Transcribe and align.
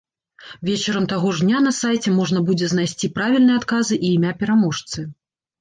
Вечарам 0.67 1.03
таго 1.11 1.33
ж 1.39 1.45
дня 1.45 1.59
на 1.67 1.73
сайце 1.81 2.13
можна 2.21 2.39
будзе 2.49 2.71
знайсці 2.73 3.13
правільныя 3.19 3.61
адказы 3.63 3.95
і 4.01 4.11
імя 4.15 4.31
пераможцы. 4.41 4.99